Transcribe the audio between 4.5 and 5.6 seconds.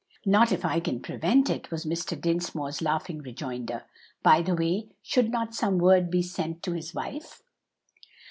way, should not